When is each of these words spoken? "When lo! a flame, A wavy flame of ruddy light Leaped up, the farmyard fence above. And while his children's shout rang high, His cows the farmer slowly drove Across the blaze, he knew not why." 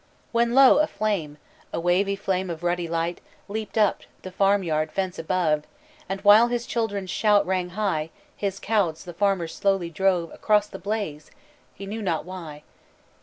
"When 0.31 0.55
lo! 0.55 0.79
a 0.79 0.87
flame, 0.87 1.37
A 1.71 1.79
wavy 1.79 2.15
flame 2.15 2.49
of 2.49 2.63
ruddy 2.63 2.87
light 2.87 3.21
Leaped 3.47 3.77
up, 3.77 4.01
the 4.23 4.31
farmyard 4.31 4.91
fence 4.91 5.19
above. 5.19 5.65
And 6.09 6.21
while 6.21 6.47
his 6.47 6.65
children's 6.65 7.11
shout 7.11 7.45
rang 7.45 7.69
high, 7.77 8.09
His 8.35 8.59
cows 8.59 9.03
the 9.03 9.13
farmer 9.13 9.47
slowly 9.47 9.91
drove 9.91 10.33
Across 10.33 10.69
the 10.69 10.79
blaze, 10.79 11.29
he 11.75 11.85
knew 11.85 12.01
not 12.01 12.25
why." 12.25 12.63